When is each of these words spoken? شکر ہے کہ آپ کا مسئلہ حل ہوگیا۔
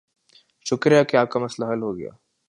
شکر 0.65 0.91
ہے 0.91 1.05
کہ 1.05 1.17
آپ 1.17 1.29
کا 1.29 1.39
مسئلہ 1.39 1.71
حل 1.71 1.81
ہوگیا۔ 1.81 2.09